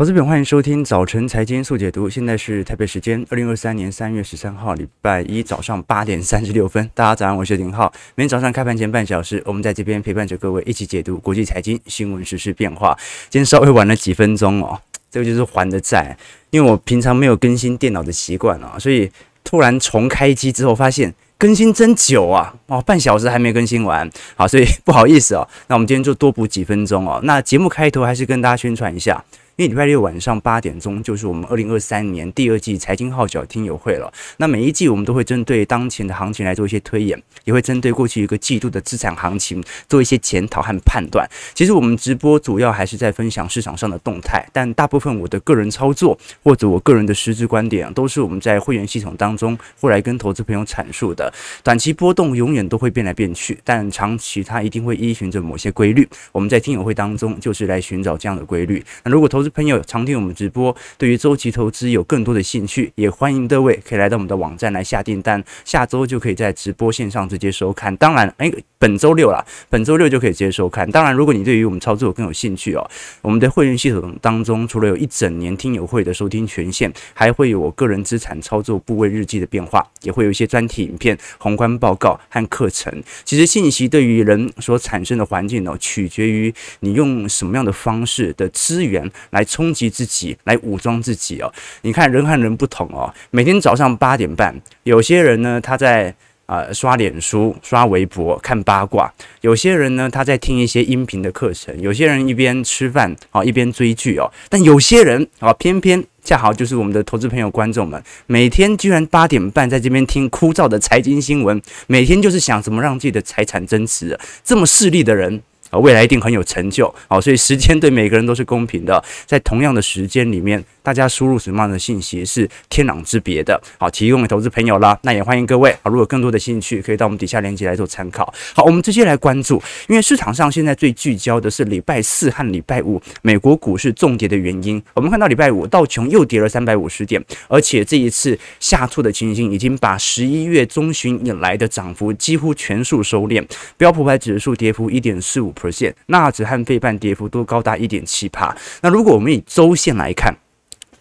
[0.00, 2.08] 投资朋友，欢迎收听早晨财经速解读。
[2.08, 6.90] 现在是台北时间二零二三年三月十三号礼拜一早上八点三十六分。
[6.94, 7.92] 大家早上，我是林浩。
[8.14, 12.96] 每天早上开盘前半小时，我们在这边陪伴着各位一起解读国际财经新闻、时事变化。
[13.28, 14.80] 今天稍微晚了几分钟哦，
[15.10, 16.16] 这个就是还的债，
[16.48, 19.12] 因为我平常没有更新电脑的习惯啊，所以
[19.44, 25.46] 突然重开机之后发现更新真久啊，哦，半小时还没更新完，好，所以不好意思哦。
[25.66, 27.20] 那我们今天就多补几分钟哦。
[27.24, 29.22] 那节目开头还是跟大家宣传一下。
[29.60, 34.10] 因为礼拜六晚上八点钟就是我们二零二三年第二季财经号角听友会了。
[34.38, 41.28] 那每一季我们都会针对当前的行情来做一些推演，也会针对过去一个季度的资产行情做一些检讨和判断。
[41.52, 51.30] 其实我们直播主要还是在分享市场上的动态，但大部分我的个人操作或者我个人的实质观点，都是我们在会员系统当中会来跟投资朋友阐述的。
[51.62, 56.08] 短期波动永远都会变来变去，但长期它一定会依循着某些规律。
[56.32, 58.82] 我们在听友会当中就是来寻找这样的规律。
[59.04, 67.94] 那如果投资朋友常听我们直播，对于周期投资有更多的兴趣，也欢迎各位可以来到我们的网站来下订单，下周就可以在直播线上直接收看。
[67.96, 70.90] 当然，哎，本周六啦，本周六就可以直接收看。
[70.90, 72.90] 当然，如果你对于我们操作更有兴趣哦，
[73.22, 83.02] 我们的会员系统当中，除了有一整年听友会的收听权限，还会有我个人资产操作部位日记的变化，也会有一些专题影片、宏观报告和课程。
[83.24, 89.90] 其实，信息对于人所产生的环境呢，取决于你用什么样的方式的资源来来冲击。
[89.90, 91.52] 自己来武装自己哦，
[91.82, 93.12] 你看人和人不同哦。
[93.30, 96.14] 每天早上八点半，有些人呢他在
[96.46, 104.30] 啊、刷脸书、刷微博、看八卦；有些人呢他在听一些音频的课程；有些人一边吃饭啊一边追剧哦。
[104.48, 114.18] 但有些人啊，偏偏恰好就是我们的投资朋友、观众们，每天居然八点半在这边听枯燥的财经新闻，每天就是想怎么让自己的财产增值。
[114.42, 115.42] 这么势利的人。
[115.70, 120.62] 啊，未来一定很有成就，好，所以时间对每个人都是公平的，在同样的时间里面。
[120.82, 124.98] 大家输入什么样的信息是天壤之别的，好，提供给投资朋友啦。
[125.02, 128.32] 那也欢迎各位啊，如果更多的兴趣，可以到我们底下链接来做参考。
[128.54, 134.82] 好，我们直接来关注，因为市场上现在最聚焦的是礼拜四和礼拜五美国股市重跌的原因。
[134.94, 143.46] 我们看到礼拜五道琼又跌了三百五十点，而且这一次下挫的情形已经把十一月中旬以来的涨幅几乎全数收敛。
[143.76, 148.56] 标普百指数跌幅一点四五 percent，纳指和费半跌幅都高达一点七趴。
[148.80, 150.34] 那如果我们以周线来看，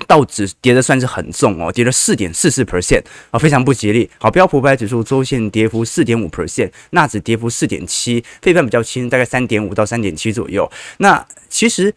[0.08, 4.10] 道指跌的算是很重哦，跌了四点四四 percent 啊，非常不吉利。
[4.18, 10.70] 好，标普五百指数周线跌幅四点五 percent，纳指跌幅四点七，费半比较轻，大概三点五到三点七左右。
[10.98, 11.94] 那其实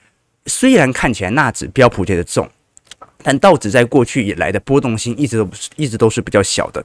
[0.47, 2.51] 虽然看起来纳指标普跌的重，
[3.23, 6.85] 但道指在过去以来的波动性一直都一直都是比较小的。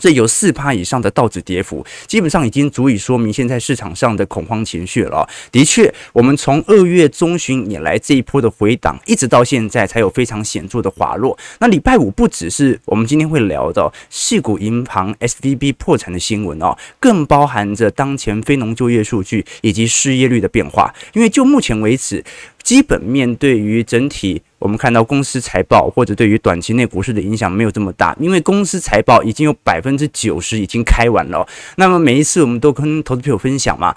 [0.00, 5.28] 这有四趴以上的道指跌幅，基本上已经足以说明现在市场上的恐慌情绪了。
[5.52, 11.38] 的确，我们从二月中旬以来这一波的回档，一直到现在才有非常显著的滑落。
[11.58, 20.92] 那礼拜五不只是我们今天会聊的矽谷银行 SVB 破产的新闻哦，更包含着当前非农就业数据以及失业率的变化。
[21.12, 22.24] 因为就目前为止，
[22.62, 24.42] 基本面对于整体。
[24.58, 31.48] 我们看到公司财报或者对于短期内股市的影响没有这么大，因为公司财报已经有百分之九十已经开完了。
[31.76, 33.94] 那么每一次我们都跟投资朋友分享嘛。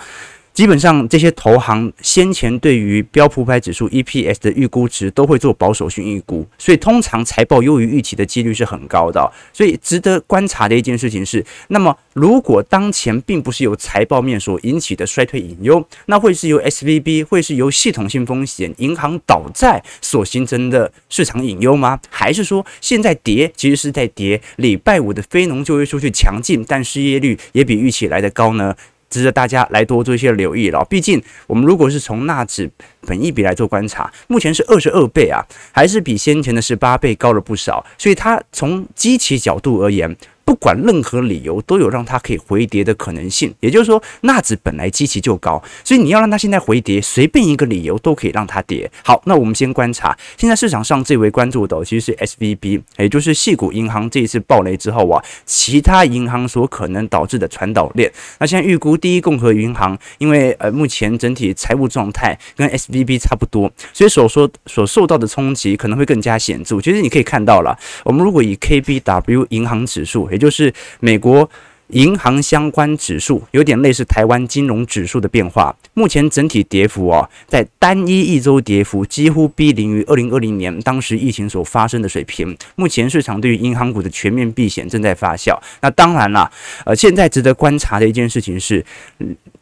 [0.53, 9.31] 基本上这些投行先前对于标普五百指数 EPS 的预估值都会做保守性预估，所以通常财报优于预期的几率是很高的。
[9.51, 21.99] 所以值得观察的一件事情是，那么如果当前并不是由财报面所引起的衰退隐忧，那会是由 SVB 会是由系统性风险、银行倒债所形成的市场隐忧吗？
[22.09, 28.75] 还是说现在跌其实是在跌礼拜五的非农就业数据强劲，但失业率也比预期来得高呢？
[29.13, 30.83] 值得大家来多做一些留意了。
[30.89, 32.69] 毕竟，我们如果是从纳指
[33.01, 37.85] 本一笔来做观察，目前是二十二倍啊，还是比先前的十八倍高了不少。
[37.97, 40.15] 所以，它从基期角度而言。
[40.45, 43.53] 不管任何理由，都有让它可以回跌的可能性。
[43.59, 48.89] 也就是说，纳指本来基期就高，所以你要让它现在回跌，随便一个理由都可以让它跌。
[49.03, 58.11] 好，那我们先观察，现在市场上最为关注的其实是 SVB，也就是系股银行这一次暴雷之后啊，其他银行所可能导致的传导链。
[58.39, 66.81] 那现在预估第一共和银行，因为呃目前整体财务状态跟 SVB 差不多，所以所说所受到的冲击可能会更加显著。
[66.81, 70.29] 其实你可以看到了，我们如果以 KBW 银行指数。
[70.33, 71.49] 也就是美国
[71.89, 75.75] 银行相关指数，有点类似台湾金融指数的变化。
[75.93, 82.57] 目前整体跌幅哦，在单一一周跌幅几乎逼临于二零二零年当时疫情所发生的水平。
[82.75, 85.55] 目前市场对于银行股的全面避险正在发酵。
[85.81, 86.51] 那当然了，
[86.85, 88.83] 呃，现在值得观察的一件事情是，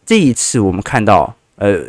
[0.05, 1.83] 这一次我们看到，呃。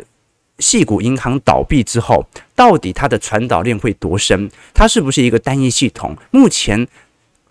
[0.59, 2.23] 系股银行倒闭之后，
[2.55, 4.49] 到底它的传导链会多深？
[4.71, 6.15] 它是不是一个单一系统？
[6.31, 6.87] 目前。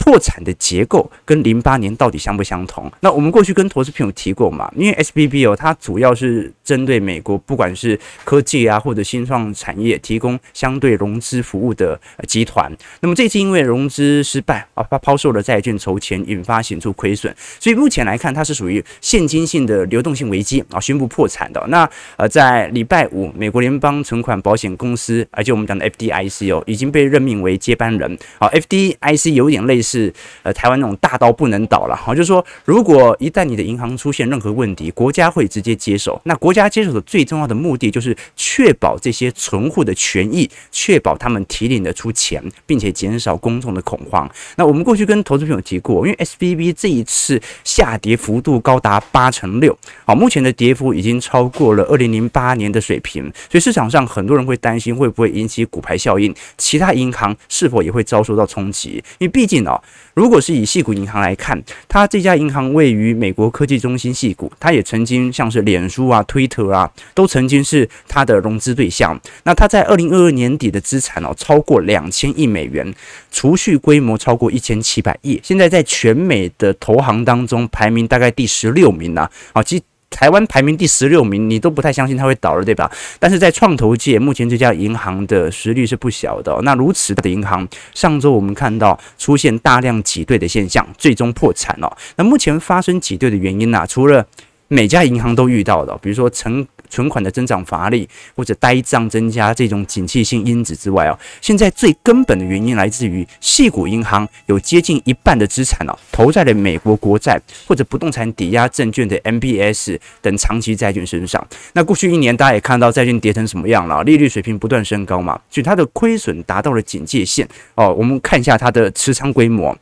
[0.03, 2.91] 破产的结构跟零八年到底相不相同？
[3.01, 12.69] 那我们过去跟投资朋友提过嘛，因为 SBB 哦，它主要是针对美国，不管是科技啊或者新创产业，提供相对融资服务的集团。
[13.01, 21.65] 那么这次因为融资失败啊，它抛售了债券筹钱，引发显著亏损，所以目前来看，它是属于现金性的流动性危机啊，宣布破产的。
[21.69, 28.19] 那呃，在礼拜五，美国联邦存款保险公司，而且我们讲的 FDIC 哦，已经被任命为接班人。
[28.41, 29.92] 好，FDIC 有点类似。
[29.93, 30.13] 是
[30.43, 36.19] 呃，台湾那种大刀不能倒了哈，就是说，如果一旦你的银行出现任何问题，国家会直接接手。
[36.25, 44.29] 那国家接手的最重要的目的就是确保这些存户的权益，确保他们提领得出钱，并且减少公众的恐慌。
[44.57, 59.03] 那我们过去跟投资朋友提过，因为 SVB 这一次下跌幅度高达八成六，好，目前的跌幅已经超过了二零零八年的水平，所以市场上很多人会担心会不会引起骨牌效应，其他银行是否也会遭受到冲击？
[59.19, 59.82] 因为毕竟哦。
[60.15, 69.19] 如果是以矽谷银行来看，它这家银行位于美国科技中心矽谷，它也曾经像是脸书啊、推特啊，都曾经是它的融资对象。
[69.45, 72.95] 那它在二零二二年底的资产哦，超过两千亿美元，
[73.31, 79.29] 储蓄规模超过一千七百亿，现在在全美的投行当中排名大概第十六名呢。
[79.53, 82.89] 啊，其台湾排名第十六名，你都不太相信它会倒了，对吧？
[83.19, 86.57] 但是在创投界，目前这家银行的实力是不小的。
[86.63, 91.97] 那如此的银行，上周我们看到出现大量挤兑的现象，最终破产了。
[92.17, 93.85] 那目前发生挤兑的原因呢？
[93.89, 94.25] 除了
[94.69, 96.65] 每家银行都遇到的，比如说成。
[96.93, 98.07] 存款的增长乏力，
[98.37, 111.45] 或者呆账增加这种景气性因子之外啊，现在最根本的原因来自于系股银行有接近一半的资产啊投在了美国国债或者不动产抵押证券的 MBS 等长期债券身上。
[111.73, 117.91] 那过去一年大家也看到债券跌成什么样了，利率水平不断升高嘛，所以它的亏损达到了警戒线哦。
[117.95, 119.75] 我们看一下它的持仓规模，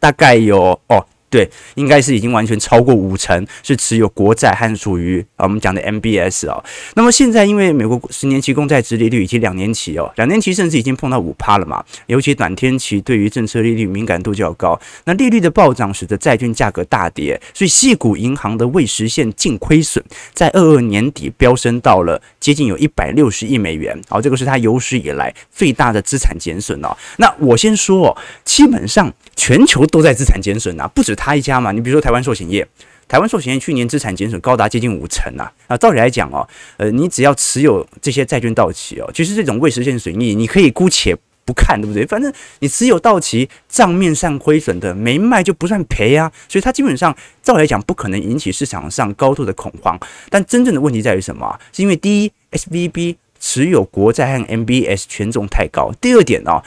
[0.00, 1.04] 大概有哦。
[1.30, 6.62] 对，应该是已经完全超过五成是持有国债和属于啊我们讲的 MBS 哦。
[6.94, 14.78] 那么现在因为美国十年期公债殖利率以及两年期哦，两年期甚至已经碰到五趴了嘛，尤其短天期对于政策利率敏感度较高。
[15.04, 20.02] 那利率的暴涨使得债券价格大跌，所以矽谷银行的未实现净亏损
[20.32, 23.94] 在二二年底飙升到了接近有一百六十亿美元。
[24.08, 26.96] 好，这个是它有史以来最大的资产减损哦。
[27.18, 31.14] 那我先说哦，基本上全球都在资产减损啊，不止。
[31.14, 32.66] 他一家嘛，你比如说台湾寿险业，
[33.06, 35.52] 台湾寿险业去年资产减损高达接近五成啊！
[35.66, 36.48] 啊，照理来讲哦，
[36.78, 42.06] 呃，你只要持有这些债券到期哦，其实这种未实现损益，你可以姑且不看，对不对？
[42.06, 49.98] 反正你持有到期账面上亏损的没卖就不算赔啊，所以它基本上照理来讲不可能引起市场上高度的恐慌。
[50.30, 51.58] 但真正的问题在于什么？
[51.72, 56.62] 是因为第一，SVB 持有国债和 MBS 权重太高；第二点哦。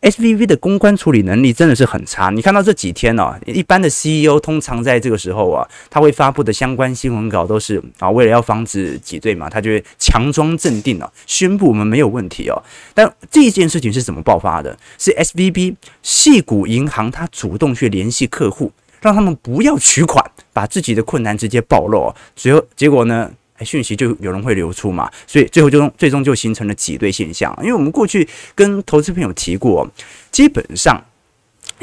[0.00, 2.30] SVB 的公关处理能力真的是很差。
[2.30, 12.62] 你看到这几天呢、一般的 CEO 通常在这个时候啊，他会发布的相关新闻稿都是啊，为了要防止挤兑嘛，他就会强装镇定啊，宣布我们没有问题哦。
[12.94, 14.78] 但这件事情是怎么爆发的？
[14.98, 15.74] 是 SVB
[16.04, 18.70] 矽谷银行他主动去联系客户，
[19.00, 22.14] 让他们不要取款，把自己的困难直接暴露。
[22.36, 23.28] 最后结果呢？
[23.64, 27.56] 讯息就有人会流出嘛，所以最后就最终就形成了挤兑现象。
[27.60, 29.88] 因为我们过去跟投资朋友提过，
[30.30, 31.02] 基本上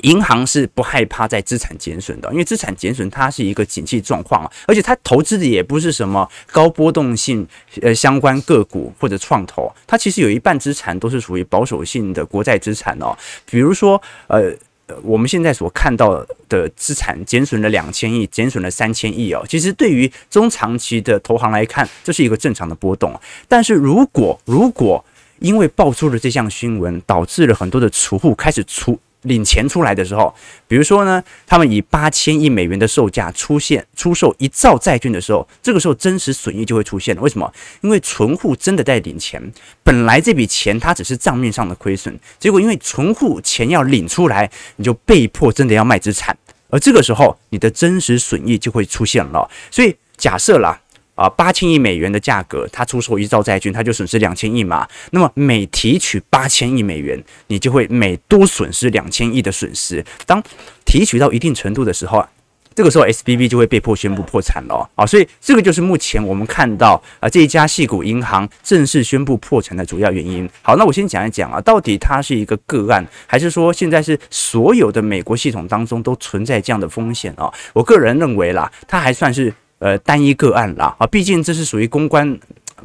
[0.04, 7.48] 银行是不害怕在资产减损的，因为资产减损它是一个景气状况，而且它投资的也不是什么高波动性
[7.82, 14.54] 呃相关个股或者创投，它其实有一半资产都是属于保守性的国债资产哦，比如说呃。
[15.02, 19.44] 我们现在所看到的资产减损了两千亿，减损了三千亿哦。
[19.48, 23.20] 其实对于中长期的投行来看，这是一个正常的波动。
[23.48, 25.04] 但是如果如果
[25.40, 28.98] 因为爆出了这项新闻，导致了很多的储户开始出。
[29.26, 30.34] 领钱出来的时候，
[30.68, 37.22] 比如说呢，他们以八千亿美元的售价出现出售一兆债券的时候，这个时候真实损益就会出现了。
[37.22, 37.52] 为什么？
[37.82, 39.42] 因为存户真的在领钱，
[39.84, 46.38] 本来这笔钱它只是账面上的亏损，结果因为存户钱要领出来，你就被迫真的要卖资产，
[46.70, 49.50] 而这个时候你的真实损益就会出现了。
[49.70, 50.80] 所以假设啦。
[51.16, 54.86] 啊，八千亿美元的价格，他出售一兆债券，他就损失两千亿嘛。
[55.12, 57.18] 那么每提取八千亿美元，
[57.48, 60.06] 你就会每多损失两千亿的损失。
[60.26, 60.44] 当
[60.84, 62.30] 提取到一定程度的时候啊，
[62.76, 65.06] 这个时候 SVB 就会被迫宣布破产了啊。
[65.06, 70.50] 所以这个就是目前我们看到啊这一家矽谷银行正式宣布破产的主要原因。
[70.62, 77.50] 好，那我先讲一讲啊，到底它是一个个案，还是说现在是所有的美国系统当中都存在这样的风险啊？
[77.72, 79.54] 我个人认为啦，它还算是。
[79.80, 82.40] 呃，单一个案了啊，毕竟这是属于公关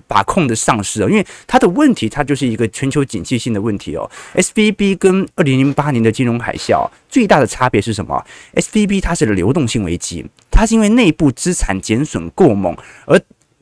[0.09, 4.11] 把控的丧失啊，因为它的问题，它就是一个全球景气性的问题哦。
[4.35, 13.21] SVB 跟二零零八年的金融海啸最大的差别是什么？SVB 它是流动性危机，它是因为内部资产减损过猛而。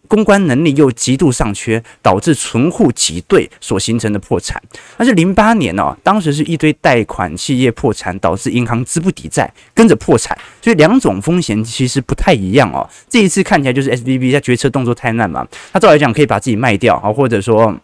[0.09, 4.61] 公关能力又极度尚缺，导致存户挤兑所形成的破产。
[4.97, 10.37] 但是零八年哦，当时是一堆贷款企业破产，导致银行资不抵债，跟着破产。
[10.61, 12.89] 所以两种风险其实不太一样哦。
[13.09, 17.79] 这一次看起来就是 SBB 在决策动作太慢嘛，他照来讲可以把自己卖掉啊，或者说。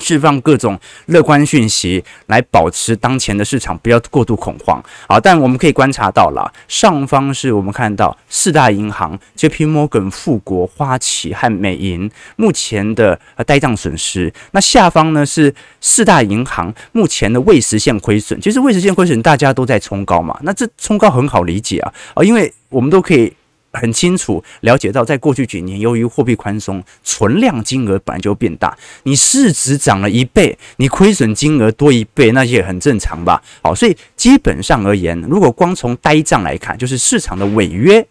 [0.00, 4.82] 释放各种乐观讯息，来保持当前的市场不要过度恐慌。
[5.06, 14.32] 好，但我们可以观察到了，上方是我们看到四大银行 JP Morgan、富国、花旗和美银目前的呆账损失。
[14.52, 18.40] 那下方呢是四大银行目前的未实现亏损。
[18.40, 23.32] 其实未实现亏损大家都在冲高嘛，那这冲高很好理解啊啊，因为我们都可以。
[23.72, 28.76] 很清楚了解到，在过去几年，由于货币宽松，存量金额本来就变大。
[29.04, 33.42] 你市值涨了一倍，你亏损金额多一倍，那也很正常吧？
[33.62, 38.06] 好，所以基本上而言，如果光从呆账来看，就是市场的违约。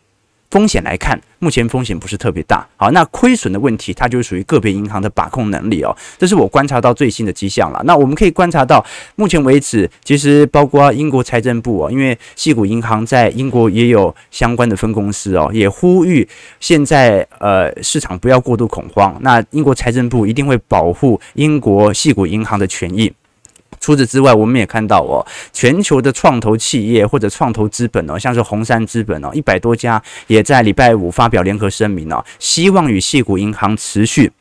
[0.50, 2.68] 风险来看，目前风险不是特别大。
[2.76, 5.96] 好，那亏损的问题，它就是属于个别银行的把控能力哦。
[6.18, 7.80] 这是我观察到最新的迹象了。
[7.86, 8.84] 那我们可以观察到，
[9.16, 16.28] 目前为止，其实包括英国财政部哦，因为矽谷银行在英国也有相关的分公司哦，也呼吁
[16.60, 19.16] 现在呃市场不要过度恐慌。
[19.22, 23.14] 那英国财政部一定会保护英国矽谷银行的权益。
[23.80, 34.32] 除此之外，我们也看到哦，全球的创投企业或者创投资本哦，像是红杉资本哦，一百多家也在礼拜五发表联合声明哦，希望与矽谷银行持续。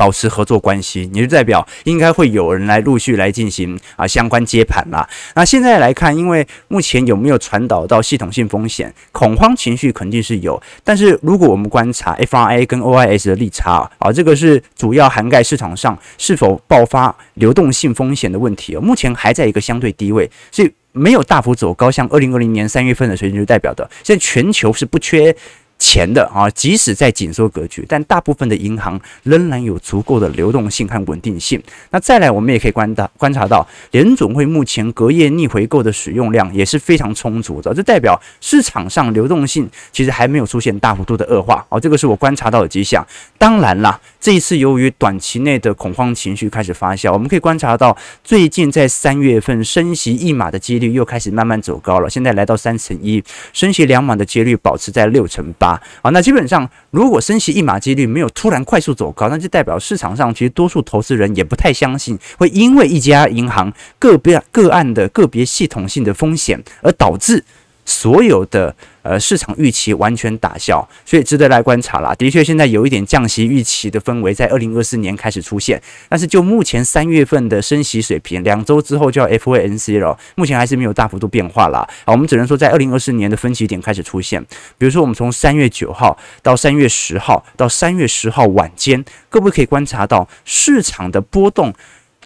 [0.00, 5.06] 保持合作关系，也就代表应该会有人来陆续来进行啊相关接盘啦。
[5.34, 10.58] 那现在来看，因为目前有没有传导到系统性风险，恐慌情绪肯定是有。
[10.82, 18.80] 但是如果我们观察 FRA 跟 OIS 的利差啊，这个是主要涵盖市场上是否爆发流动性风险的问题哦。
[18.80, 25.36] 目前还在一个相对低位，所以没有大幅走高，像二零二零年三月份的水准，就代表的现在全球是不缺。
[25.80, 31.60] 钱的啊，即使在紧缩格局，但大部分的银行仍然有足够的流动性和稳定性。
[31.90, 43.04] 那再来，我们也可以观察观察到，联总会目前隔夜逆回购的使用量也是非常充足的，这代表市场上流动性其实还没有出现大幅度的恶化哦，这个是我观察到的迹象。
[43.38, 55.69] 当然啦，这一次由于短期内的恐慌情绪开始发酵，我们可以观察到最近在三月份升息一码的几率又开始慢慢走高了，现在来到三成一，升息两码的几率保持在六成八。
[56.02, 67.44] 啊，那基本上，如果升息一码几率没有突然快速走高，那就代表市场上其实多数投资人也不太相信会因为一家银行个别个案的个别系统性的风险而导致。
[67.90, 72.14] 所有的呃市场预期完全打消，所以值得来观察啦。
[72.14, 81.80] 的确，现在有一点降息预期的氛围在二零二四年开始出现，但是就目前三月份的升息水平，两周之后就要 FOMC 了，目前还是没有大幅度变化啦。
[82.04, 84.40] 啊，我们只能说在二零二四年的分歧点开始出现，
[84.78, 91.74] 比如说我们从三月九号到三月十号到三月十号晚间，各位可以观察到市场的波动？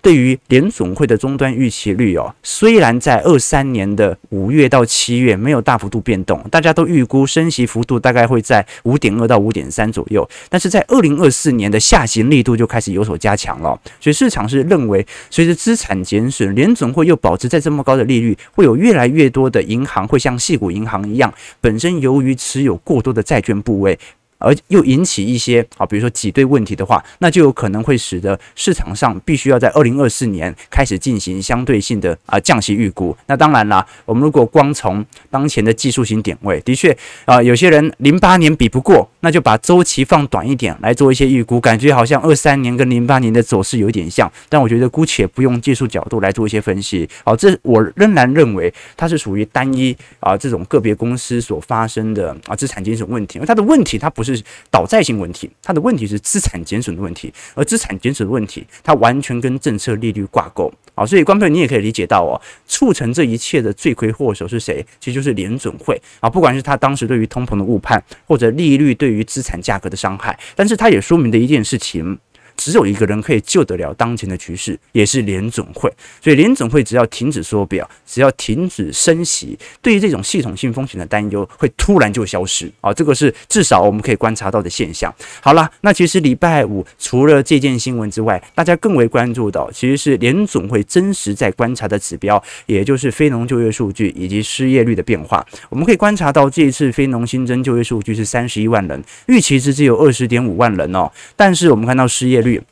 [0.05, 21.33] 对于联总会的终端预期率哦，虽然在二三年的五月到七月没有大幅度变动，大家都预估升息幅度大概会在五点二到五点三左右，但是在二零二四年的下行力度就开始有所加强了，所以市场是认为随着资产减损，联总会又保持在这么高的利率，会有越来越多的银行会像矽谷银行一样，
[21.63, 23.99] 本身由于持有过多的债券部位。
[24.45, 33.17] 而又引起一些啊，比如说挤兑问题的话，那就有可能会使得市场上必须要在二零二四年开始进行相对性的啊降息预估。
[33.27, 44.31] 那当然啦，我们如果光从当前的技术型点位，的确啊，有些人零八年比不过，那就把周期放短一点来做一些预估，感觉好像二三年跟零八年的走势有点像。
[44.51, 47.09] 但我觉得姑且不用技术角度来做一些分析。
[47.25, 54.34] 好，这我仍然认为它是属于单一啊这种个别公司所发生的啊资产减损问题，因为它的问题它不是。
[54.37, 64.85] 是倒债性问题，它的问题是资产减损的问题，而资产减损的问题，它完全跟政策利率挂钩啊，所以观众你也可以理解到哦，促成这一切的罪魁祸首是谁？
[65.01, 72.19] 其实就是联准会啊，不管是他当时对于通膨的误判，或者利率对于资产价格的伤害，但是它也说明了一件事情。
[72.57, 75.93] 只有一个人可以救得了当前的局势，也是联总会。
[76.23, 82.93] 所以联总会只要停止缩表，只要停止升息，对于这种系统性风险的担忧会突然就消失啊！
[82.93, 85.15] 这个是至少我们可以观察到的现象。
[85.41, 95.45] 好了，那其实礼拜五除了这件新闻之外，大家更为关注的其实是联总会真实在观察的指标，也就是非农就业数据以及失业率的变化。
[95.69, 102.63] 我们可以观察到这一次非农新增就业数据是三十一万人，预期值只有二十点五万人哦，但是我们看到失业率。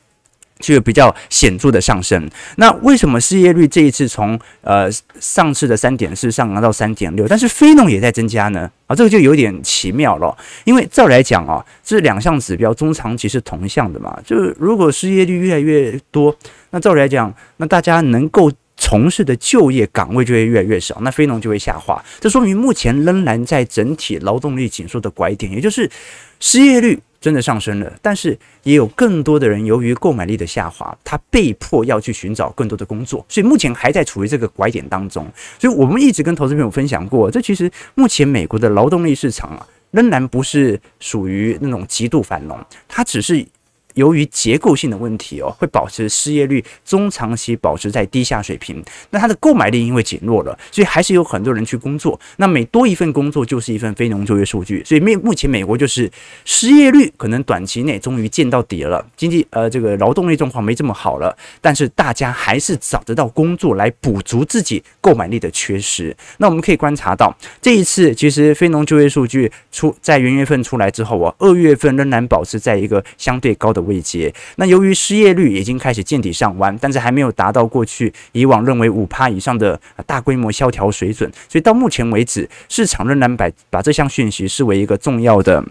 [0.60, 2.30] 就比较显著的上升。
[2.54, 4.88] 那为什么失业率这一次从呃
[5.18, 8.70] 上次的三点四上扬到三点六，但是非农也在增加呢？
[8.86, 10.38] 啊，这个就有点奇妙了。
[10.62, 14.16] 因为照来讲啊，这两项指标中长期是同向的嘛。
[14.24, 16.32] 就是如果失业率越来越多，
[16.70, 22.00] 那照来讲，那大家能够从事的就业岗位就会越来越少，那非农就会下滑。
[22.20, 25.90] 这说明目前仍然在整体劳动力紧缩的拐点，也就是
[26.38, 27.00] 失业率。
[27.22, 35.24] 真的上升了，但是也有更多的人由于购买力的下滑，他被迫要去寻找更多的工作，所以目前还在处于这个拐点当中。
[35.58, 43.46] 所以我们一直跟投资朋友分享过，这其实目前美国的劳动力市场啊，仍然不是属于那种极度繁荣，它只是。
[43.94, 48.82] 由于结构性的问题哦，会保持失业率中长期保持在低下水平。
[49.10, 52.18] 那它的购买力因为减弱了，所以还是有很多人去工作。
[52.36, 54.82] 那每多一份工作就是一份非农就业数据。
[54.84, 56.10] 所以目目前美国就是
[56.44, 66.16] 失业率可能短期内终于见到底了，经济呃这个劳动力状况没这么好了，但是大家还是找得到工作来补足自己购买力的缺失。
[66.38, 73.81] 那我们可以观察到这一次其实非农就业数据出在元月份出来之后啊，二月份仍然保持在一个相对高的。
[73.82, 85.64] 位阶，那由于失业率已经开始见底上弯，但是还没有达到过去以往认为五趴以上的大规模萧条水准，所以到目前为止，市场仍然把把这项讯息视为一个重要的，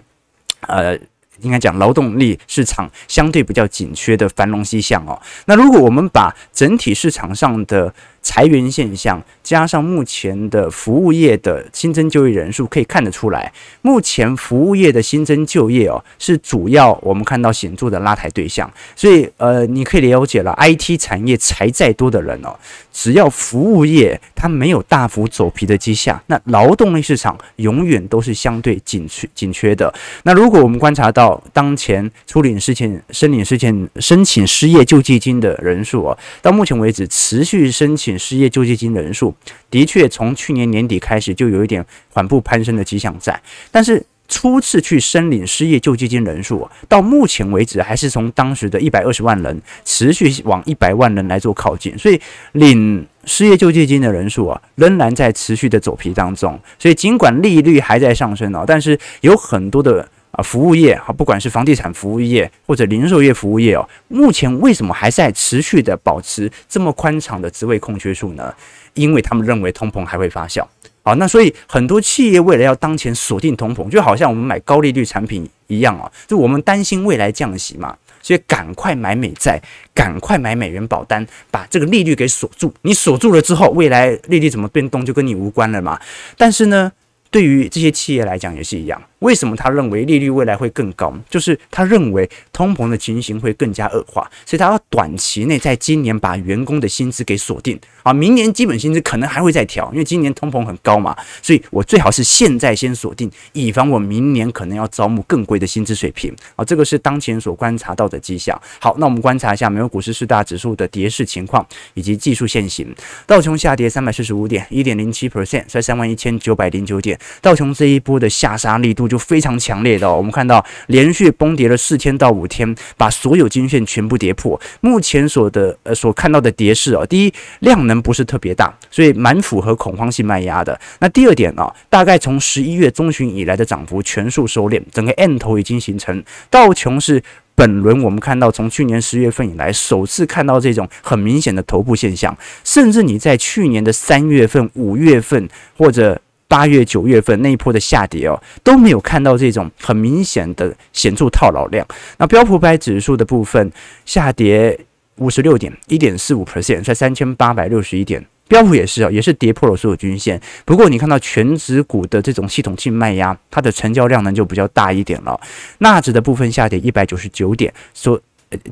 [0.62, 0.98] 呃，
[1.42, 5.20] 应该讲劳动力市场相对比较紧缺的繁荣迹象哦。
[5.46, 13.52] 那如果我们把整体市场上的裁员现象加上目前的服务业的新增就业人数，可以看得出来，
[13.82, 18.72] 目前服务业的新增就业哦，是主要我们看到显著的拉抬对象。
[18.96, 22.56] 所以呃，你可以了解了，IT 产业裁再多的人哦，
[22.94, 29.92] 只要服务业它没有大幅走皮的迹象，那劳动力市场永远都是相对紧缺紧缺的。
[30.24, 38.11] 那如果我们观察到当前初领失前申领失前申请失业救济金的人数哦，到目前为止持续申请。
[38.18, 39.34] 失业救济金人数
[39.70, 52.20] 的确从去年年底开始就有一点缓步攀升的迹象在，但是初次去申领失业救济金人数到目前为止还是从当时的一百二十万人持续往一百万人来做靠近，所以
[52.54, 60.08] 领失业救济金的人数啊仍然在持续的走皮当中，所以尽管利率还在上升哦，但是有很多的。
[60.32, 68.54] 啊，服务业啊，不管是房地产服务业或者零售业服务业哦，目前为什么还在持续的保持这么宽敞的职位空缺数呢？
[68.94, 70.66] 因为他们认为通膨还会发酵。
[71.04, 79.60] 好，那所以很多企业为了要当前锁定通膨，就好像我们买高利率产品一样啊，就我们担心未来降息嘛，所以赶快买美债，
[79.96, 82.72] 赶快买美元保单，把这个利率给锁住。
[82.84, 86.00] 你锁住了之后，未来利率怎么变动就跟你无关了嘛。
[86.38, 86.92] 但是呢，
[87.32, 89.02] 对于这些企业来讲也是一样。
[89.20, 91.14] 为什么他认为利率未来会更高？
[91.30, 106.66] 就是他认为通膨的情形会更加恶化，所以他要短期内在今年把员工的薪资给锁定啊，明年基本薪资可能还会再调，因为今年通膨很高嘛，所以我最好是现在先锁定，以防我明年可能要招募更贵的薪资水平啊。
[106.66, 108.60] 这个是当前所观察到的迹象。
[108.80, 112.88] 好，那我们观察一下美国股市四大指数的跌势情况以及技术线型。
[113.28, 117.20] 道琼下跌三百四十五点，一点零七 percent，在三万一千九百零九点。
[117.42, 119.02] 道琼这一波的下杀力度。
[119.12, 124.58] 就非常强烈的哦，我们看到连续崩跌了四天到五天，把所有均线全部跌破。
[124.80, 130.80] 目前所的呃所看到的跌势哦，第一量能不是特别大，所以蛮符合恐慌性卖压的。
[131.00, 136.24] 那第二点啊，大概从十一月中旬以来的涨幅全数收敛，整个 M 头已经形成。
[136.50, 137.24] 道琼是
[137.56, 146.22] 本轮我们看到从去年十月份以来首次看到这种很明显的头部现象，甚至你在去年的三月份、五月份或者。
[146.52, 151.88] 八月、九月份那一波的下跌哦，都没有看到这种很明显的显著套牢量。
[152.18, 153.72] 那标普百指数的部分
[154.06, 154.78] 下跌
[155.22, 158.26] 五十六点，一点四五 percent，在三千八百六十一点。
[158.48, 160.42] 标普也是啊，也是跌破了所有均线。
[160.66, 165.40] 不过你看到全指股的这种系统性卖压，它的成交量呢就比较大一点了。
[165.78, 168.20] 纳指的部分下跌一百九十九点，所。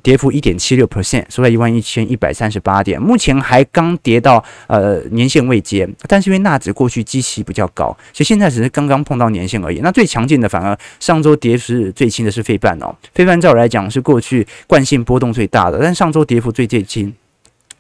[0.04, 9.80] 跌幅一点七六 percent，收在一万一千一百三十八点，目前还刚跌到呃年线位阶，但是因为纳指过去基期比较高，所以现在只是刚刚碰到年线而已。
[9.82, 17.14] 那最强劲的反而上周跌幅最轻的是费半哦，费半照来讲是过去惯性波动最大的，但上周跌幅最最轻。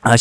[0.01, 0.13] 啊，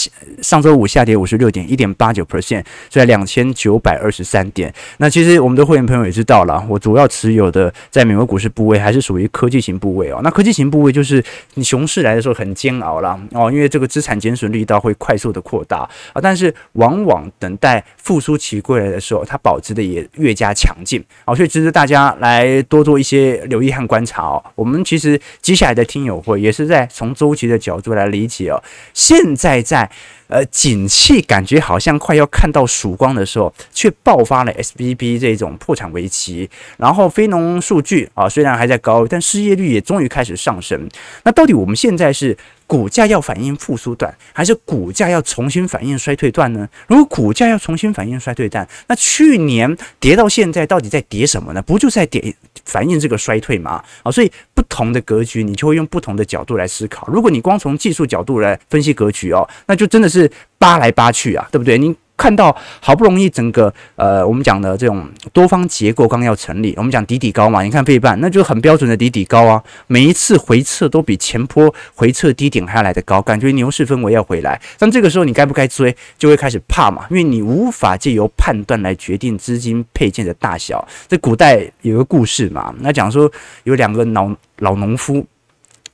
[0.43, 4.75] 上周五下跌五十六点一点八九 percent，在两千九百二十三点。
[4.97, 10.21] 那其实我们的会员朋友也知道了，我主要持有的在美国股市部位还是属于科技型部位哦。
[10.25, 11.23] 那科技型部位就是
[11.55, 16.21] 你熊市来的时候很煎熬啦哦，因为这个资产减损力道会快速的扩大啊。
[16.21, 21.37] 但是往往等待复苏期归来的时候，它保值的也越加强劲哦。
[21.37, 24.45] 所以值得大家来多做一些留意和观察哦。
[24.57, 28.61] 我们其实接下来的听友会也是在从周期的角度来理解哦。
[28.93, 29.65] 现在。
[29.69, 29.89] 在
[30.29, 36.49] 呃，景气感觉好像快要看到曙光的时候，却爆发了 S B B 这种破产危机。
[36.77, 40.87] 然后非农数据啊，虽然还在高，但失业率也终于开始上升。
[41.25, 46.69] 那到底我们现在是股价要反映复苏段，还是股价要重新反映衰退段呢？
[46.87, 51.63] 如果股价要重新反映衰退段，那去年跌到现在到底在跌什么呢？
[51.63, 52.35] 不就在跌
[52.69, 53.83] 反映这个衰退嘛？
[54.05, 57.09] 啊，所以不同的格局，你就会用不同的角度来思考。
[57.09, 61.77] 如果你光从技术角度来分析格局哦，那就真的是扒来扒去啊，对不对？
[61.77, 61.97] 你。
[62.19, 74.61] 看到好不容易整个呃，我们讲的这种多方结构刚要成立，我们讲底底高嘛，你看费半，那就很标准的底底高啊，每一次回撤都比前波回撤低点还要来得高，感觉牛市氛围要回来。
[74.79, 80.87] 但这个时候你该不该追，就会开始怕嘛，因为你无法借由判断来决定资金配件的大小。
[81.07, 83.31] 这古代有个故事嘛，那讲说
[83.63, 84.29] 有两个老
[84.59, 85.25] 老农夫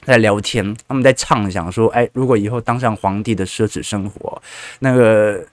[0.04, 4.40] 在聊天，他们在畅想说，哎，如果以后当上皇帝的奢侈生活，
[4.78, 5.44] 那个。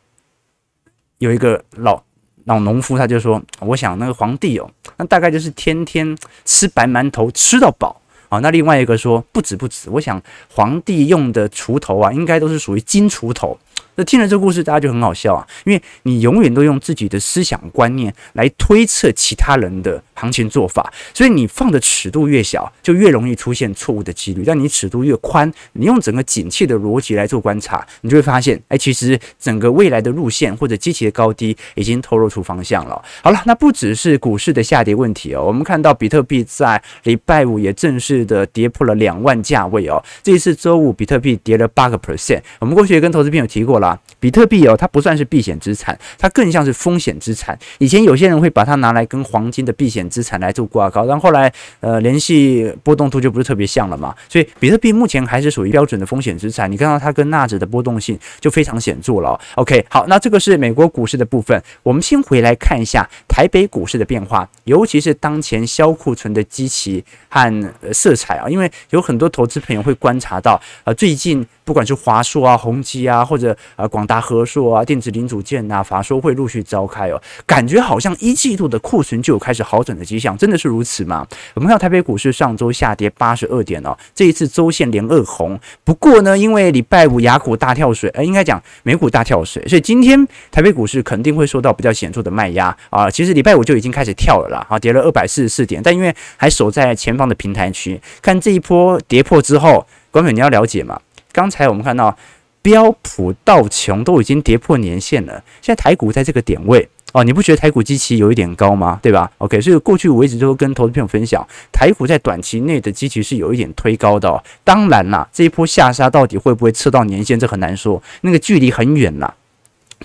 [1.21, 2.01] 有一个老
[2.45, 13.55] 老农夫，他就说：“我想那个皇帝哦，那大概就是天天吃白馒头吃到饱啊。”那另外一个说：“不止不止，我想皇帝用的锄头啊，应该都是属于金锄头。”
[13.93, 24.43] 那听了这个故事，大家就很好笑啊，因为你永远都用自己的思想观念来推测其他人的行情做法，所以你放的尺度越小，就越容易出现错误的几率。
[24.45, 33.03] 但你尺度越宽，你用整个景气的逻辑来做观察，你就会发现，哎，其实整个未来的路线或者机器的高低已经透露出方向了。
[33.23, 40.01] 好了，那不只是股市的下跌问题哦，我们看到比特币在礼拜五也正式的跌破了两万价位哦。
[40.21, 42.41] 这一次周五，比特币跌了八个 percent。
[42.59, 43.81] 我们过去也跟投资朋友提过。
[44.19, 47.57] 比特币哦，它不算是避险资产，它更像是风险资产。
[47.79, 54.13] 以前有些人会把它拿来跟黄金的避险资产来做挂钩，但后来呃联系波动度就不是特别像了嘛。
[54.27, 56.69] 所以比特币目前还是属于标准的风险资产。
[56.69, 59.39] 你看到它跟纳指的波动性就非常显著了。
[59.55, 61.59] OK，好，那这个是美国股市的部分。
[61.81, 81.25] 我们先回来看一下台北股市的变化，尤其是当前销库存的基期和色彩啊，因为有很多投资朋友会观察到，呃，最近不管是华硕啊、宏基啊，或者呃，广达、和硕啊，电子零组件呐，法说会陆续召开哦，感觉好像一季度的库存就有开始好转的迹象，真的是如此吗？
[81.53, 85.59] 我们看到台北股市上周下跌八十二点哦，这一次周线连二红。
[85.83, 93.09] 不过呢，因为礼拜五雅股大跳水，呃，应该讲美股大跳水，所以今天台北股市肯定会受到比较显著的卖压啊。
[93.09, 100.99] 其实礼拜五就已经开始跳了啦，啊，跌了二百四十四点，但因为还守在前方的平台区，看这一波跌破之后，观众你要了解嘛？
[101.31, 102.17] 刚才我们看到。
[102.63, 108.99] 标普道琼都已经跌破年线了，现在台股在这个点位哦，你不觉得台股基期有一点高吗？
[109.01, 114.39] 对吧？OK，所以过去我一直都跟投资朋友分享，台股在短期内的基期是有一点推高的哦。
[114.63, 119.33] 当然啦，这一波下杀到底会不会测到年线，这很难说，那个距离很远啦，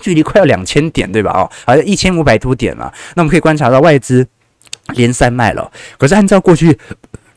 [0.01, 1.31] 距离快要两千点，对吧？
[1.33, 2.91] 哦，好像一千五百多点了。
[3.13, 4.27] 那我们可以观察到外资
[4.95, 6.75] 连三卖了，可是按照过去。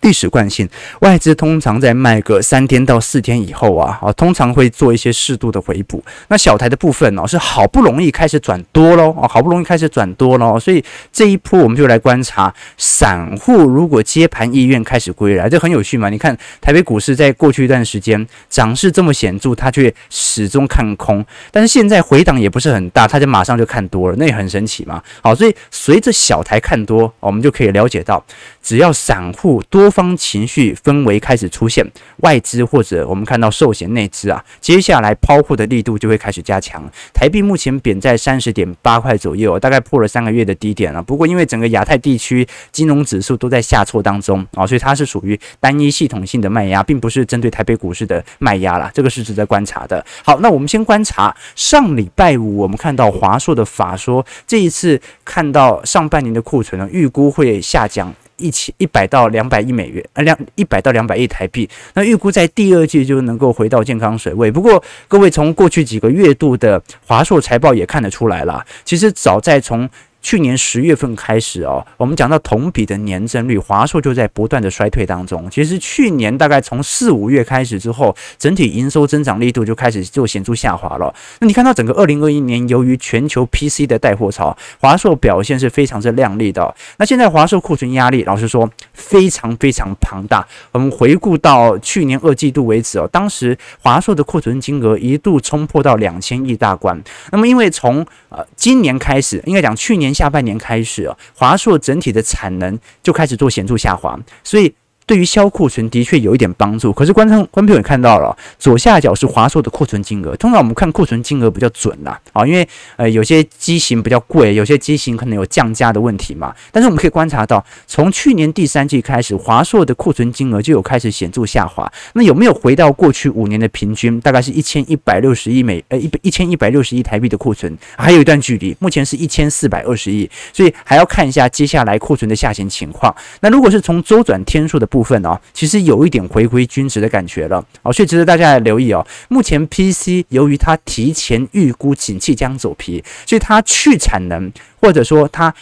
[0.03, 0.67] 历史惯性，
[1.01, 6.03] 外资通常在卖个三天到四天以后啊，啊，通常会做一些适度的回补。
[6.29, 10.83] 那小台的部分呢，是好不容易开始转多喽，啊，好不容易开始转多喽，所以
[11.13, 16.09] 这一波我们就来观察，散户如果接盘意愿开始归来，这很有趣嘛。
[16.09, 25.03] 你看台北股市在过去一段时间涨势这么显著，它却始终看空，但是现在回档也不是很大，它就马上就看多了，那也很神奇嘛。
[25.21, 28.25] 好，所以随着小台看多，我们就可以了解到，
[28.63, 29.90] 只要散户多。
[29.91, 31.85] 方情绪氛围开始出现，
[32.19, 36.83] 外资或者我们看到寿险内资啊，接下来抛货的力度就会开始加强。
[37.13, 41.03] 台币目前贬在三十点八块左右，大概破了三个月的低点了。
[41.03, 48.91] 不过因为整个亚太地区金融指数都在下挫当中啊，所以它是属于单一系统性的卖压，并不是针对台北股市的卖压啦。
[48.95, 50.05] 这个是值得观察的。
[50.25, 58.15] 好，那我们先观察上礼拜五，我们看到华硕的法说，这一次看到上半年的库存呢，预估会下降。
[58.41, 61.69] 一千一百到两百亿美元，呃，两一百到两百亿台币。
[61.95, 64.51] 那预估在第二季就能够回到健康水位。
[64.51, 69.89] 不过，各位从过去几个月度的华硕财报也看得出来了，其实早在从
[70.23, 75.49] 去年十月份开始哦，我们讲到同比的年增率，华硕就在不断的衰退当中。
[75.51, 81.13] 其实去年大概从四五月开始之后，整体营收增长力度就开始做显著下滑了。
[81.41, 86.75] 那你看到整个二零二一年，由于全球 PC 的带货潮，华硕表现是非常之亮丽的。
[86.99, 90.47] 那现在华硕库存压力，老实说非常非常庞大。
[90.73, 97.03] 我们回顾到去年二季度为止哦，当时华硕的库存金额一度冲破到两千亿大关。
[97.33, 100.10] 那么因为从呃今年开始，应该讲去年。
[100.13, 104.75] 下半年开始啊，华硕整体的产能就开始做显著下滑，所以。
[105.11, 110.37] 对于销库存的确有一点帮助，可是观众观众朋友也看到了，左下角是华硕的库存金额。
[110.37, 116.55] 通常我们看库存金额比较准啦，啊，因为呃有些机型比较贵，有些机型可能有降价的问题嘛。
[116.71, 121.93] 但是我们可以观察到，从去年第三季开始，华硕的库存金额就有开始显著下滑。
[122.13, 124.21] 那有没有回到过去五年的平均？
[124.21, 128.77] 大概是一千一百六十亿美呃一一千一百六十亿台币的库存，还有一段距离。
[128.79, 133.13] 目前是一千四百二十亿，所以还要看一下接下来库存的下行情况。
[133.41, 139.07] 那如果是从周转天数的部部分哦，其实有一点回归均值的感觉了哦，所以值得大家来留意哦。
[139.31, 145.55] 目前 PC 由于它提前预估景气将走皮，所以它去产能或者说它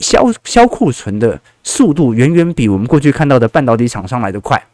[0.00, 4.64] 消消库存的速度远远比我们过去看到的半导体厂商来的快。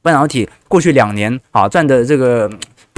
[0.00, 2.48] 半导体过去两年啊赚的这个。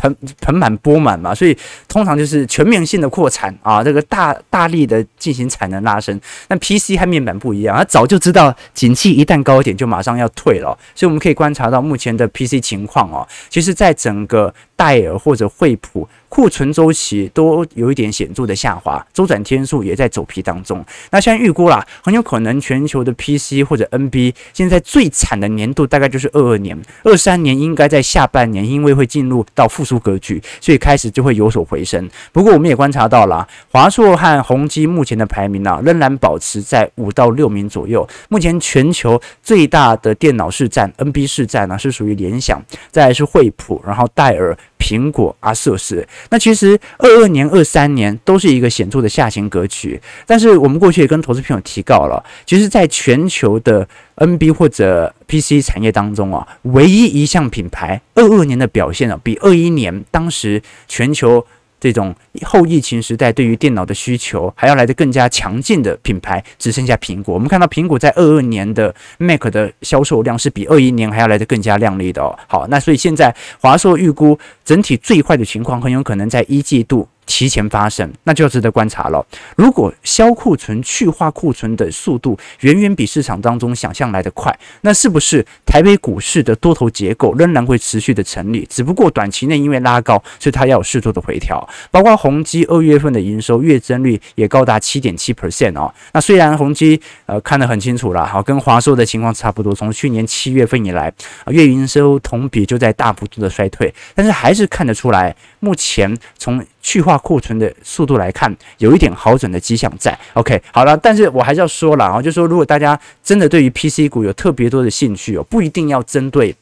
[0.02, 6.20] 盆盆满钵满嘛，所以通常就是全面性的扩产啊，这个大大力的进行产能拉升。
[6.48, 16.08] 但 PC 和面板不一样，它早就知道景气一旦高一点就马上要退了，所以我们可以观察到目前的 PC 情况哦，其实在整个戴尔或者惠普。
[16.32, 20.82] 库存周期都有一点显著的下滑，周转天数也在走皮当中。
[21.10, 32.08] 那现在预估啦，很有可能全球的 PC 或者 NB 现在最惨的年度大概就是二二年，二三年应该在下半年，因为会进入到复苏格局，所以开始就会有所回升。
[32.32, 38.08] 不过我们也观察到了，华硕和宏基目前的排名啊，仍然保持在五到六名左右。
[38.30, 42.58] 目前全球最大的电脑市占 NB 市占呢，是属于联想，
[42.90, 44.56] 再来是惠普，然后戴尔。
[44.82, 50.00] 苹果啊，设施，那其实二二年、二三年都是一个显著的下行格局。
[50.26, 61.46] 但是我们过去也跟投资朋友提到了，其实在全球的 NB 或者 PC 产业当中啊，唯一一项品牌二二年的表现啊，比二一年当时全球。
[61.82, 67.34] 这种后疫情时代对于电脑的需求还要来得更加强劲的品牌，只剩下苹果。
[67.34, 72.38] 我们看到苹果在二二年的 Mac 的销售量是比二一年还要来得更加亮丽的哦。
[72.46, 77.08] 好，那所以现在华硕预估整体最坏的情况很有可能在一季度。
[77.26, 79.24] 提前发生，那就要值得观察了。
[79.56, 88.66] 如果销库存、去化库存的速度远远比市场当中想象来得快，那是不是台北股市的多头结构仍然会持续的成立？
[88.68, 91.66] 只不过短期内因为拉高，所以它要有适度的回调。
[91.90, 95.92] 包括宏基二月份的营收月增率也高达七点七 percent 哦。
[96.12, 101.12] 那虽然宏基呃看得很清楚了，好，跟华硕的情况差不多，从去年七月份以来，
[101.46, 110.18] 月营收同比就在大幅度的衰退，但是还是看得出来，目前从去化库存的速度来看，有一点好转的迹象在。
[110.34, 116.54] OK，好了，但是我还是要说了啊，就是说如果大家真的对于 PC 股有特别多的兴趣哦，不一定要针对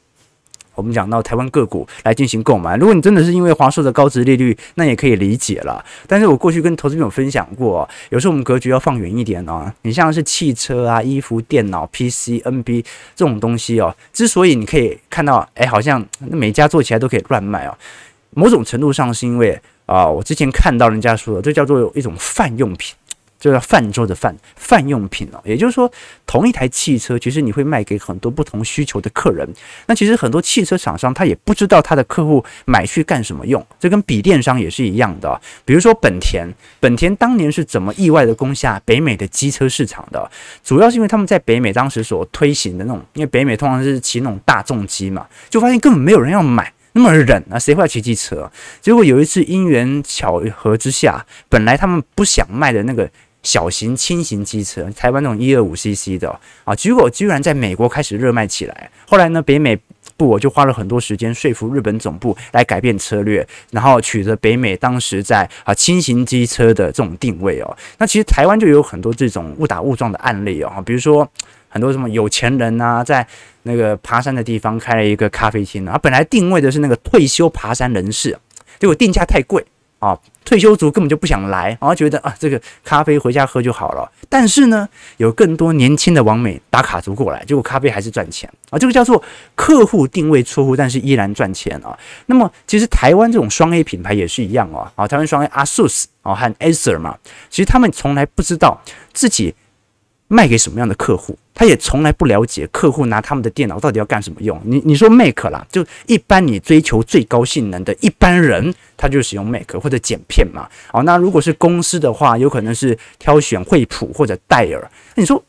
[0.77, 2.77] 我们讲到台湾个股来进行购买。
[2.77, 5.85] 如果你真的是因为华硕的高值利率，那也可以理解了。
[6.07, 9.71] 但是我过去跟投资朋友分享过，有时候我们格局要放远一点哦。
[9.83, 17.77] 你像是汽车啊、衣服、电脑、PC、NB 这种东西哦，之所以你可以看到，哎，好像每家做起来都可以乱卖哦。
[18.33, 22.95] 某种程度上是因为啊，我之前看到人家说的，这叫做一种泛用品，
[23.41, 25.41] 就叫泛舟的泛泛用品哦。
[25.45, 25.91] 也就是说，
[26.29, 29.45] 同一台汽车，其实你会卖给很多不同需求的客人。
[29.87, 35.41] 那其实很多汽车厂商他也不知道他的客户买去干什么用，这跟笔电商也是一样的。
[35.65, 36.49] 比如说本田，
[36.79, 40.31] 本田当年是怎么意外的攻下北美的机车市场的？
[40.63, 46.73] 主要是因为他们在北美当时所推行的那种，因为北美通常是骑那种大众机嘛，就发现根本没有人要买。
[46.93, 48.51] 那么忍啊，谁会骑机车？
[48.81, 53.09] 结果有一次因缘巧合之下，本来他们不想卖的那个
[53.43, 58.91] 小型轻型机车，台湾那种一二五 CC 的啊，结果居然在美国开始热卖起来。
[59.07, 59.79] 后来呢，北美
[60.21, 67.77] 部我就花了很多时间说服日本总部来改变策略，然后取得北美当时在啊轻型机车的这种定位哦。
[67.97, 71.27] 那其实台湾就有很多这种误打误撞的案例哦，比如说。
[71.73, 73.25] 很多什么有钱人呐、在
[73.63, 78.37] 那个爬山的地方开了一个咖啡厅，啊，本来定位的是那个退休爬山人士，
[78.81, 79.65] 结果定价太贵，
[80.01, 84.11] 啊，退休族根本就不想来，然后觉得啊，这个咖啡回家喝就好了。
[84.29, 88.79] 但是呢，有更多年轻的网美打卡族过来，结果咖啡还是赚钱啊。
[88.79, 89.23] 这个叫做
[89.55, 91.97] 客户定位错误，但是依然赚钱啊。
[92.27, 97.17] 那么其实台湾这种双 A 品牌也是一样哦，啊，台湾双 A ASUS 啊和 a s e r 嘛，
[97.49, 98.81] 其实他们从来不知道
[99.13, 99.55] 自己。
[100.33, 104.61] 卖给什么样的客户，他也从来不了解客户拿他们的电脑到底要干什么用。
[104.65, 110.69] 你你说 Mac 啦，就一般你追求最高性能的一般人，他就使用 Mac 或者剪片嘛。
[110.93, 114.89] 哦，那如果是公司的话，有可能是挑选惠普或者戴尔。
[115.17, 115.43] 你说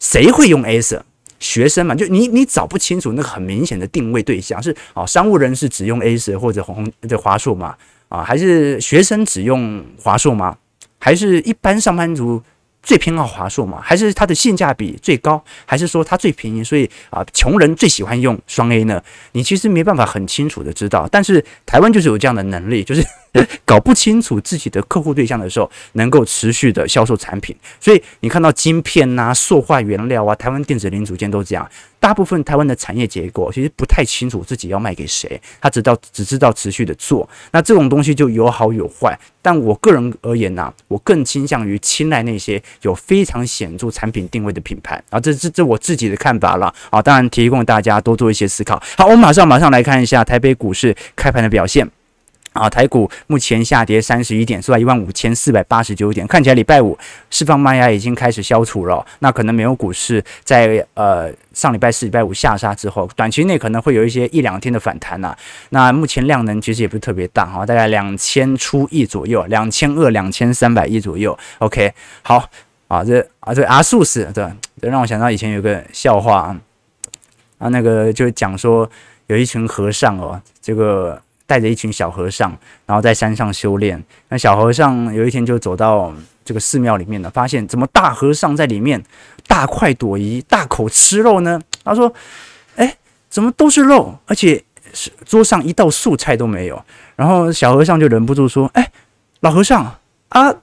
[0.00, 1.00] 谁会用 Acer？
[1.38, 7.74] 学生嘛，就你你找不清楚那个很明显的定位对象是哦，商务人士只用 Acer 或者红的华硕吗？
[8.10, 10.58] 啊，还是学生只用华硕吗？
[10.98, 12.42] 还是一般上班族？
[12.86, 19.02] 最偏好华硕嘛，还是它的性价比最高，还是说它最便宜，所以啊，穷人最喜欢用双 A 呢？
[19.32, 23.04] 你其实没办法很清楚的知道，但是台湾就是有这样的能力，就是
[23.64, 27.56] 搞不清楚自己的客户对象的时候，能够持续的销售产品。
[27.80, 31.68] 所以你看到晶片呐、塑化原料啊，台湾电子零组件都这样。
[31.98, 37.28] 大部分台湾的产业结构其实不太清楚自己要卖给谁，他只知道只知道持续的做。
[37.50, 39.18] 那这种东西就有好有坏。
[39.42, 45.18] 但我个人而言呢、我更倾向于青睐那些有非常显著产品定位的品牌啊。
[45.18, 47.00] 这这这我自己的看法了啊。
[47.00, 48.80] 当然提供大家多做一些思考。
[48.96, 51.88] 好，我们马上马上来看一下台北股市开盘的表现。
[52.56, 56.26] 啊，台股目前下跌三十一点，是在一万五千四百八十九点。
[56.26, 56.98] 看起来礼拜五
[57.30, 59.04] 释放卖压已经开始消除了。
[59.18, 65.38] 那可能美国股市在呃上礼拜四、礼拜五下杀之后，短期内可能会有一些一两天的反弹呐、啊。
[65.70, 71.38] 那目前量能其实也不是特别大哈，大概两千出亿左右，两千二、两千三百亿左右。
[71.58, 71.92] OK，
[72.22, 72.48] 好
[72.88, 74.44] 啊，这啊这阿术士对，
[74.80, 76.56] 这让我想到以前有个笑话
[77.58, 78.88] 啊，那个就讲说
[79.26, 81.20] 有一群和尚哦，这个。
[81.46, 82.50] 带着一群小和尚，
[82.84, 84.02] 然后在山上修炼。
[84.28, 86.12] 那小和尚有一天就走到
[86.44, 89.02] 这个寺庙里面了，发现怎么大和尚在里面
[89.46, 91.60] 大快朵颐、大口吃肉呢？
[91.84, 92.12] 他说
[92.76, 92.96] ：“哎，
[93.30, 94.62] 怎么都是肉，而且
[95.24, 96.84] 桌上一道素菜都没有。”
[97.16, 98.90] 然后小和尚就忍不住说：“哎，
[99.40, 100.54] 老和尚啊，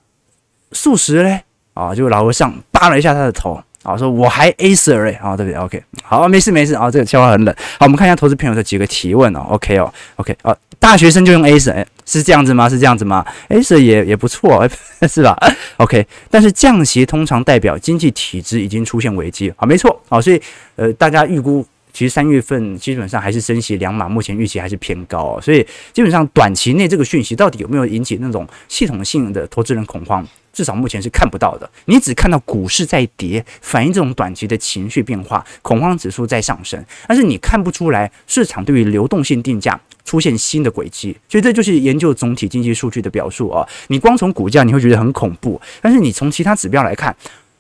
[0.72, 1.44] 素食嘞？”
[1.74, 3.60] 啊，就老和尚扒了一下他的头。
[3.84, 7.54] 啊，说我还 Acer 哎，啊，对不对？OK，好，没事没事啊，这个笑话很冷。
[7.78, 9.46] 好，我们看一下投资朋友的几个提问哦。
[9.50, 12.70] OK 哦，OK 啊，大学生就用 Acer，是这样子吗？
[12.70, 14.68] 是这样子吗？Acer 也也不错，
[15.08, 15.38] 是吧
[15.78, 20.42] ？OK，但是降息通常代表经济体制已经出现危机，啊，没错，啊，所以
[20.76, 30.26] 呃，大家预估其实三月份基本上还是升息两码，目前预期还是偏高，所以基本上短期内这个讯息到底有没有引起那种系统性的投资人恐慌？
[30.54, 43.68] 至少目前是看不到的，你只看到股市在跌，反映这种短期的情绪变化，恐慌指数在上升，但是你看不出来市场对于流动性定价出现新的轨迹，所以这就是研究总体经济数据的表述啊。
[43.88, 47.16] 你光从股价你会觉得很恐怖，但是你从其他指标来看，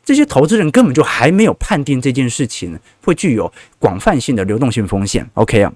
[0.06, 5.28] 这些投资人根本就还没有判定这件事情会具有广泛性的流动性风险。
[5.34, 5.74] OK 啊。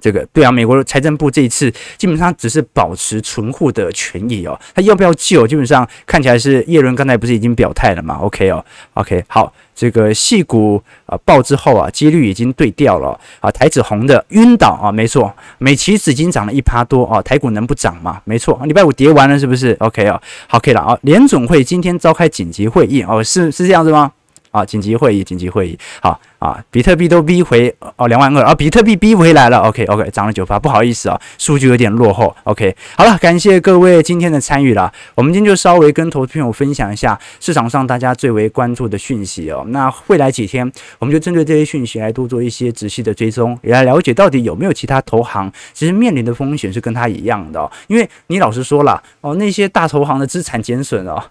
[0.00, 5.46] 这个对啊，美国财政部这一次基本上只是保持存户的权益哦，他要不要救？
[5.46, 18.20] 基本上看起来是叶伦刚才不是已经表态了嘛？OK 哦，OK 好，这个矽谷啊爆之后啊，几率已经对调了啊，台指红的晕倒啊，没错，美期指已经涨了一趴多啊，台股能不涨吗？
[18.24, 24.12] 没错，礼拜五跌完了是不是？OK 哦，好，OK 了啊，联总会今天召开紧急会议哦，是是这样子吗？
[24.50, 51.22] 啊，紧急会议，紧急会议，好啊，比特币都逼回哦两万二啊，比特币逼回来了，OK OK，涨了九八，不好意思啊，数据有点落后，OK，好了，感谢各位今天的参与了，我们今天就稍微跟投资朋友分享一下市场上大家最为关注的讯息哦，那未来几天我们就针对这些讯息来多做一些仔细的追踪，也来了解到底有没有其他投行其实面临的风险是跟它一样的哦，因为你老实说了哦，那些大投行的资产减损哦。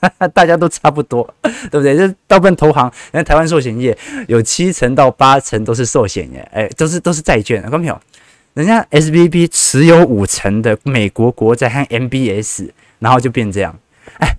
[0.34, 1.96] 大家都差不多， 对不对？
[1.96, 3.96] 这大部分投行，人家台湾寿险业
[4.28, 7.60] 有七成到八成都是寿险业，哎，都是都是债券。
[7.62, 8.00] 看到没有？
[8.54, 13.78] 人家 SBB 持有五成的美国国债和 MBS，然后就变这样。
[14.18, 14.36] 哎，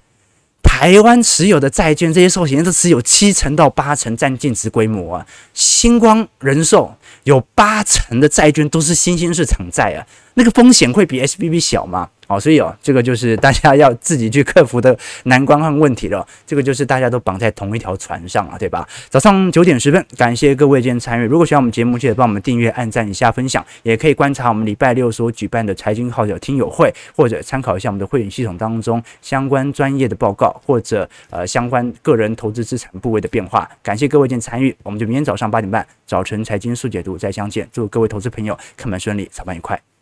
[0.63, 5.27] 台湾持有的债券，这些寿险业都持有七成到八成占净值规模啊。
[5.53, 10.01] 星光人寿有八成的债券都是新兴市场债啊，
[10.33, 12.09] 那个风险会比 SBB 小吗？
[12.27, 16.27] 好，所以哦，这个就是大家要自己去克服的难关和问题了。
[16.45, 18.87] 这个就是大家都绑在同一条船上了，对吧？
[19.09, 21.25] 早上九点十分，感谢各位今天参与。
[21.25, 33.69] 如果喜欢我们节目，记得帮我们订阅、按赞、以下分享，也可以观察我们礼拜六所举办的财经号角听友会，或者参考一下我们的会员系统当中相关专业的报告，或者呃相关个人投资资产部位的变化。
[33.81, 37.67] 感谢各位今天参与，我们就明天早上八点半早晨财经速解读再相见。
[37.71, 39.96] 祝各位投资朋友看盘顺利，操盘愉快。